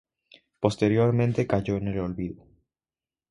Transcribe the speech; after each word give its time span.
Posteriormente 0.59 1.45
cayó 1.45 1.77
en 1.77 1.89
el 1.89 1.99
olvido. 1.99 2.43